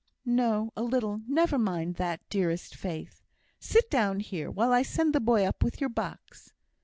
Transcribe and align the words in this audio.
"No 0.25 0.71
a 0.75 0.81
little 0.81 1.21
never 1.27 1.59
mind 1.59 1.97
that, 1.97 2.27
dearest 2.27 2.73
Faith. 2.75 3.21
Sit 3.59 3.87
down 3.91 4.19
here, 4.19 4.49
while 4.49 4.73
I 4.73 4.81
send 4.81 5.13
the 5.13 5.19
boy 5.19 5.43
up 5.45 5.63
with 5.63 5.79
your 5.79 5.91
box." 5.91 6.53